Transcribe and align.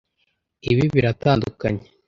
Ibi 0.71 0.85
biratandukanye. 0.93 1.85